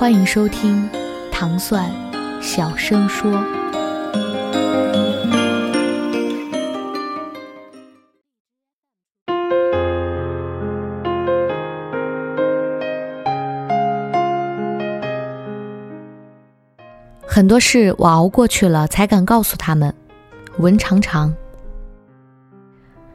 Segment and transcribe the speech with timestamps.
[0.00, 0.88] 欢迎收听
[1.30, 1.84] 糖蒜
[2.40, 3.30] 小声说。
[17.26, 19.94] 很多事我熬过去了，才敢告诉他们。
[20.56, 21.30] 文长长。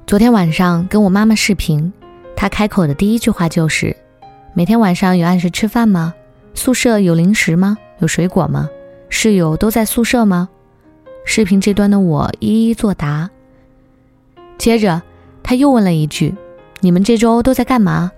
[0.05, 1.91] 昨天晚上跟我妈妈视频，
[2.36, 3.97] 她开口的第一句话就是
[4.53, 6.13] ：“每天晚上有按时吃饭吗？
[6.55, 7.77] 宿舍有零食吗？
[8.00, 8.70] 有水果吗？
[9.09, 10.50] 室友都在宿舍吗？”
[11.25, 13.30] 视频这端的我一一作答。
[14.58, 15.02] 接着，
[15.44, 16.34] 他又问了一句
[16.80, 18.12] ：“你们这周都在干嘛？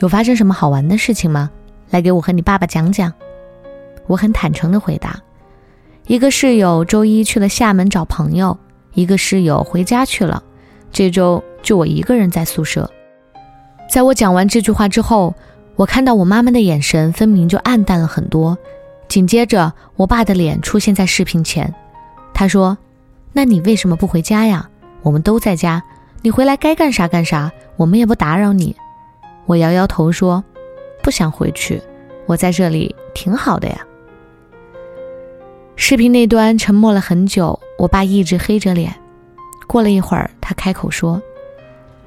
[0.00, 1.50] 有发生什么好玩的事情吗？
[1.90, 3.12] 来给我和你爸爸讲讲。”
[4.08, 5.20] 我很坦诚的回答
[6.08, 8.58] ：“一个室友周一去了厦门找朋友，
[8.94, 10.42] 一个室友回家去了，
[10.90, 12.90] 这周就我一个人在宿舍。”
[13.90, 15.34] 在我讲完这句话之后，
[15.76, 18.56] 我看到我妈妈的眼神分明就暗淡了很多。
[19.08, 21.72] 紧接着，我爸的脸出现在视频前，
[22.32, 22.78] 他说
[23.32, 24.68] ：“那你为什么不回家呀？
[25.02, 25.82] 我们都在家，
[26.22, 28.74] 你回来该干啥干啥，我们也不打扰你。”
[29.46, 30.42] 我摇摇头说
[31.02, 31.82] ：“不想回去，
[32.26, 33.78] 我在这里挺好的呀。”
[35.76, 38.94] 视频那端沉默了很久，我爸一直黑着脸。
[39.66, 41.20] 过了一会儿，他开口说：“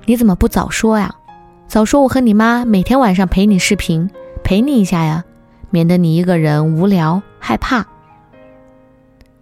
[0.06, 1.14] 你怎么不早说呀？
[1.68, 4.10] 早说我和你妈每天晚上陪你视频，
[4.42, 5.26] 陪你一下呀，
[5.70, 7.86] 免得你一个人无聊害怕。”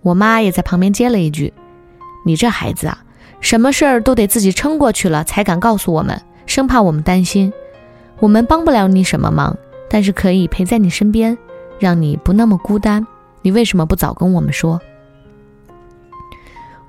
[0.02, 1.54] 我妈也在旁边接了一句
[2.26, 3.04] ：“你这孩子啊，
[3.42, 7.54] 什么事儿都得自己撑过去了才敢告诉我们，生怕我们担心。
[8.20, 9.56] 我们帮不了你什么忙，
[9.88, 11.38] 但是可以陪在你身边，
[11.78, 13.06] 让你不那么孤单。”
[13.44, 14.82] 你为什么不早跟我们说？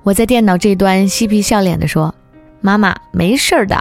[0.01, 2.15] 我在电脑这端嬉皮笑脸的说
[2.59, 3.79] ：“妈妈，没事儿的，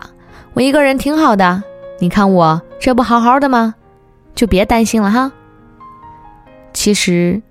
[0.57, 1.63] 我一个人挺好的。
[1.99, 3.75] 你看我这不好好的吗？
[4.35, 5.31] 就别担心了哈。”
[6.73, 7.43] 其实，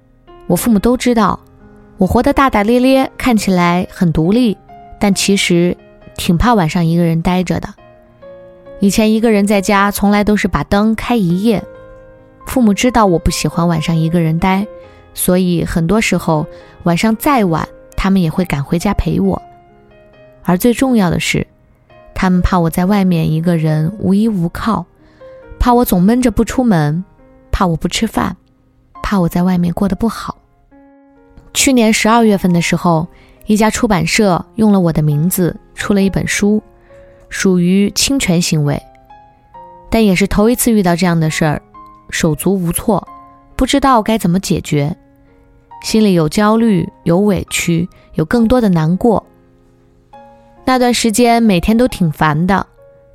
[0.47, 1.39] 我父母都知道，
[1.97, 4.57] 我活得大大咧咧，看起来很独立，
[4.99, 5.77] 但其实
[6.15, 7.71] 挺怕晚上一个人待着的。
[8.79, 11.63] 以前一个人在家，从来都是把灯开一夜。
[12.47, 14.65] 父母知道我不喜欢晚上一个人待。
[15.13, 16.47] 所以很多时候
[16.83, 19.39] 晚上再晚，他们也会赶回家陪我。
[20.43, 21.45] 而最重要的是，
[22.15, 24.85] 他们怕我在外面一个人无依无靠，
[25.59, 27.03] 怕我总闷着不出门，
[27.51, 28.35] 怕我不吃饭，
[29.03, 30.37] 怕我在外面过得不好。
[31.53, 33.07] 去年十二月份的时候，
[33.45, 36.63] 一家出版社用了我的名字出了一本书，
[37.29, 38.81] 属于侵权行为，
[39.89, 41.61] 但也是头一次遇到这样的事儿，
[42.09, 43.07] 手足无措，
[43.55, 44.95] 不知道该怎么解决。
[45.83, 49.23] 心里有焦虑，有委屈，有更多的难过。
[50.65, 52.65] 那段时间每天都挺烦的，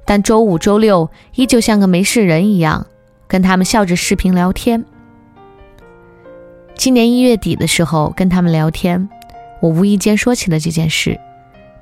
[0.04, 2.86] 但周五、周六依旧像个没事人一样，
[3.26, 4.84] 跟他们笑着视频聊天。
[6.76, 9.08] 今年一月底的时候跟他们聊天，
[9.60, 11.18] 我无意间说起了这件事，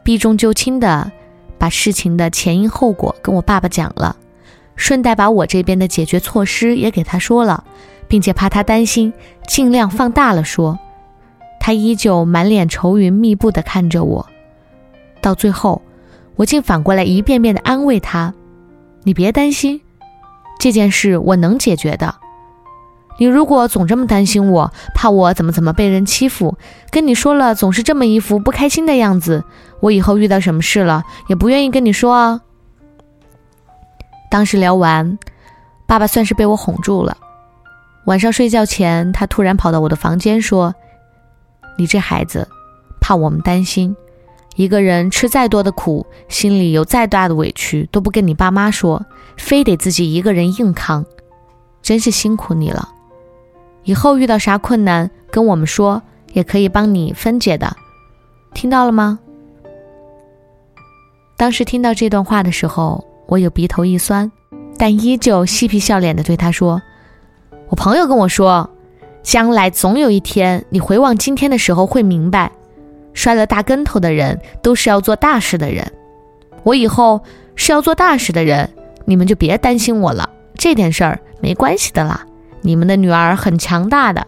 [0.03, 1.13] 避重就轻的
[1.59, 4.17] 把事情的前因后果跟我爸爸讲了，
[4.75, 7.65] 顺带把我这边的解决措施也给他说了。
[8.09, 9.13] 并且怕他担心，
[9.47, 10.79] 尽量放大了说。
[11.61, 14.27] 他依旧满脸愁云密布的看着我。
[15.21, 15.83] 到最后，
[16.37, 18.35] 我竟反过来一遍遍地安慰他
[19.05, 19.81] ：“你别担心，
[20.59, 22.15] 这件事我能解决的。
[23.19, 26.57] 你如果总这么担心我，怕我怎么怎么被人欺负，
[26.91, 29.45] 跟你说了总是这么一副不开心的样子，
[29.81, 32.41] 我以后遇到什么事了也不愿意跟你说啊。”
[34.31, 35.19] 当时聊完，
[35.87, 37.17] 爸爸算是被我哄住了。
[38.05, 40.75] 晚上睡觉前，他突然跑到我的房间说
[41.77, 42.47] ：“你这孩子，
[43.01, 43.97] 怕我们担心，
[44.59, 49.07] 一个人吃再多的苦，心里有再大的委屈，都不跟你爸妈说，
[49.37, 51.07] 非得自己一个人硬扛，
[51.81, 52.89] 真是辛苦你了。
[53.85, 56.03] 以后遇到啥困难，跟我们说，
[56.33, 57.77] 也可以帮你分解的，
[58.53, 59.21] 听到了吗？”
[61.39, 64.33] 当时听到这段话的时候，我有鼻头一酸，
[64.77, 66.83] 但依旧嬉皮笑脸的对他说。
[67.69, 68.69] 我朋友跟我说，
[69.23, 72.51] 将来总有一天，你回望今天的时候会明白，
[73.19, 75.85] 摔了大跟头的人都是要做大事的人。
[76.63, 77.21] 我以后
[77.57, 78.71] 是要做大事的人，
[79.07, 82.25] 你们就别担心我了，这点事儿没关系的啦，
[82.63, 84.25] 你们的女儿很强大的。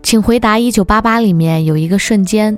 [0.00, 2.56] 请回答：一九八八里面有一个瞬间，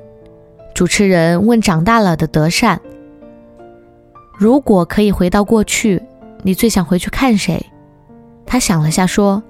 [0.74, 2.78] 主持人问长大了的德善
[4.36, 6.02] ：“如果可以回到过去，
[6.42, 7.64] 你最想回去看谁？”
[8.44, 9.42] 他想了下说：“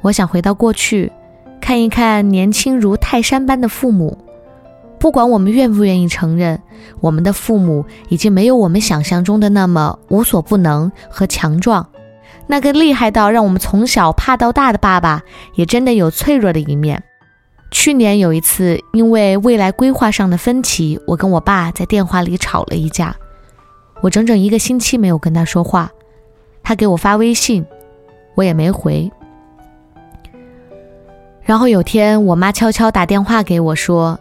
[0.00, 1.10] 我想回到过去，
[1.72, 4.18] 看一看年轻如泰山般的父母。
[4.98, 6.60] 不管我们愿不愿意承认，
[7.00, 11.88] 我们的父母已经没有我们想象中的那么无所不能和强壮。”
[12.46, 15.22] 那个厉害到让我们从小怕到大的爸爸，
[15.54, 17.02] 也真的有脆弱的一面。
[17.70, 23.16] 去年有一次，因为未来规划上的分歧，我跟我爸在电话里吵了一架。
[24.02, 25.90] 我整整一个星期没有跟他说话，
[26.62, 27.64] 他给我发微信，
[28.34, 29.10] 我也没回。
[31.42, 34.18] 然后有天，我妈悄悄打电话给我说，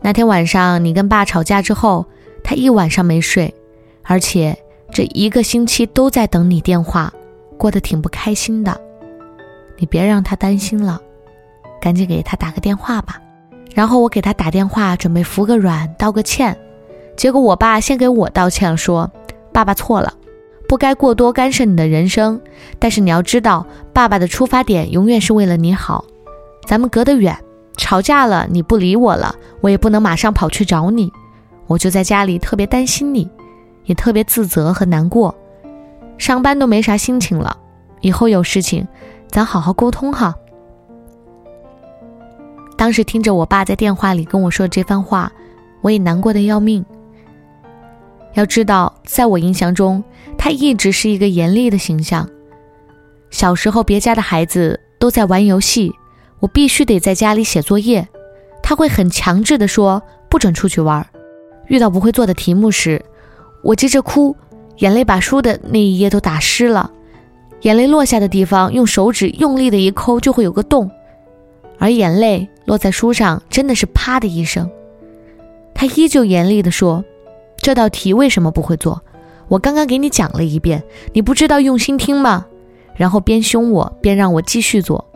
[0.00, 2.04] 那天晚上你跟爸吵架之后，
[2.44, 3.54] 他一晚上没睡，
[4.02, 4.56] 而且
[4.92, 7.12] 这一个星期都在等你电话。
[7.56, 8.80] 过得挺不开心的，
[9.76, 10.98] 你别让他担心了，
[11.78, 13.20] 赶紧给他打个电话吧。
[13.74, 16.56] 然后我给他打电话，准备服个软，道个歉。
[17.16, 19.10] 结果我爸先给我道歉，说
[19.52, 20.14] ：“爸爸错了，
[20.66, 22.40] 不该过多干涉你的人生。
[22.78, 26.04] 但是你要知道，爸爸的出发点永远是为了你好。
[26.70, 27.36] 咱们隔得远，
[27.76, 31.12] 吵架了你不理我了，我也不能马上跑去找你，
[31.66, 33.28] 我就在家里特别担心你，
[33.86, 35.34] 也特别自责和难过。”
[36.16, 37.56] 上班都没啥心情了，
[38.02, 38.86] 以后有事情，
[39.26, 40.32] 咱好好沟通哈。
[42.76, 45.32] 当时听着我爸在电话里跟我说这番话，
[45.80, 46.86] 我也难过的要命。
[48.34, 50.04] 要知道，在我印象中，
[50.38, 52.28] 他一直是一个严厉的形象。
[53.28, 55.92] 小时候，别家的孩子都在玩游戏，
[56.40, 58.08] 我必须得在家里写作业，
[58.62, 61.06] 他会很强制的说不准出去玩。
[61.68, 63.04] 遇到不会做的题目时，
[63.62, 64.34] 我急着哭。
[64.78, 66.90] 眼泪把书的那一页都打湿了，
[67.60, 70.90] 眼泪落下的地方，用手指用力的一抠就会有个洞，
[71.78, 74.70] 而眼泪落在书上，真的是啪的一声。
[75.74, 77.04] 他依旧严厉地说
[77.60, 79.02] ：“这道题为什么不会做？
[79.48, 80.82] 我刚刚给你讲了一遍，
[81.12, 82.46] 你不知道用心听吗？”
[82.96, 85.09] 然后边凶我边让我继续做。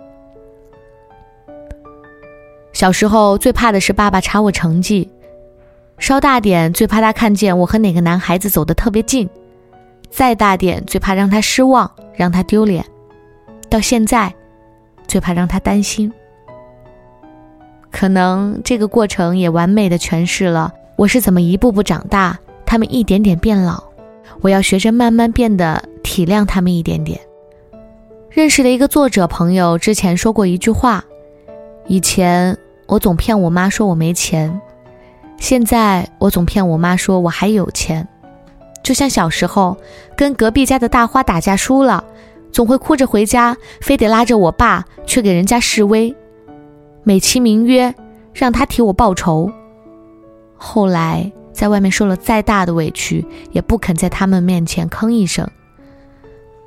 [2.75, 5.09] 小时候最怕的是爸爸查我成绩，
[5.97, 9.26] 稍大点最怕他看见我和哪个男孩子走得特别近。
[10.11, 12.85] 再大点，最怕让他失望，让他丢脸；
[13.71, 14.35] 到现在，
[15.09, 16.12] 最怕让他担心。
[17.91, 23.82] 可能这个过程也完美的诠释了我是怎么一步步长大，他们一点点变老，
[24.41, 27.20] 我要学着慢慢变得体谅他们一点点。
[28.31, 31.05] 认识的一个作者朋友之前说过一句话：
[31.87, 32.56] 以前
[32.94, 34.61] 我总骗我妈说我没钱，
[35.37, 38.06] 现在我总骗我妈说我还有钱。
[38.85, 39.76] 就像小时候
[40.17, 42.05] 跟隔壁家的大花打架输了，
[42.52, 46.14] 总会哭着回家，非得拉着我爸去给人家示威，
[47.02, 47.93] 美其名曰
[48.32, 49.50] 让他替我报仇。
[50.55, 55.49] 后来在外面受了再大的委屈，也不肯在他们面前吭一声，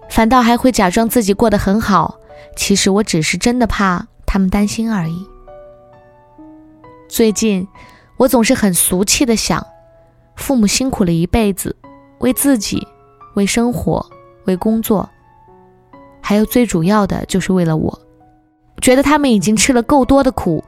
[0.09, 2.19] 反倒还会假装自己过得很好。
[2.57, 5.25] 其实我只是真的怕他们担心而已。
[7.17, 7.67] 最近
[8.17, 9.65] 我总是很俗气的想，
[10.35, 11.75] 父母辛苦了一辈子。
[12.19, 12.87] 为自己，
[13.33, 14.05] 为生活，
[14.45, 15.09] 为工作，
[16.21, 17.99] 还有最主要的就是为了我。
[18.81, 20.63] 觉得他们已经吃了够多的苦，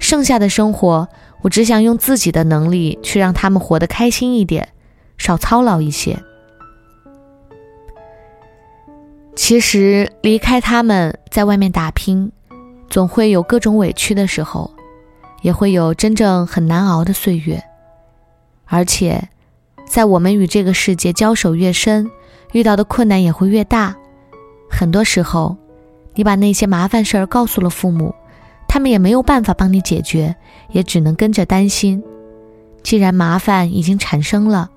[0.00, 1.08] 剩下的生活，
[1.42, 4.70] 我只想用自己的能力去让他们活得开心一点，
[5.16, 6.18] 少操劳一些。
[9.36, 12.32] 其实离开他们，在外面打拼，
[12.90, 14.68] 总会有各种委屈的时候，
[15.42, 17.62] 也会有真正很难熬的岁月，
[18.64, 19.28] 而且。
[19.84, 22.10] 在我们与这个世界交手越深，
[22.52, 23.94] 遇到的困难也会越大。
[24.70, 25.54] 很多时候，
[26.14, 28.14] 你把那些麻烦事儿告诉了父母，
[28.66, 30.34] 他们也没有办法帮你解决，
[30.70, 32.02] 也只能跟着担心。
[32.82, 34.70] 既然麻烦已经产生了，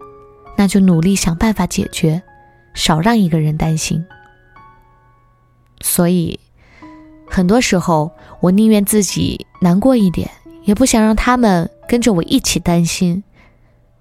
[0.57, 2.21] 那就努力想办法解决，
[2.73, 4.05] 少让一个人担心。
[5.79, 6.37] 所以，
[7.25, 10.29] 很多时候我宁愿自己难过一点，
[10.65, 13.23] 也不想让他们跟着我一起担心。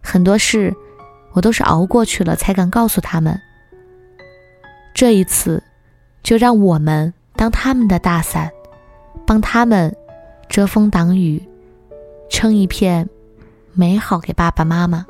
[0.03, 0.75] 很多事。
[1.35, 3.37] 我都是熬过去了，才敢告诉他们。
[4.95, 5.61] 这一次，
[6.23, 8.49] 就让我们当他们的大伞，
[9.27, 9.93] 帮他们
[10.49, 11.43] 遮风挡雨，
[12.31, 13.09] 撑一片
[13.73, 15.05] 美好给爸爸妈妈。